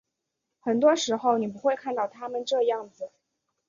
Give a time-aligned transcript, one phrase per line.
[0.59, 2.89] 很多时候你不会看到他们像这样。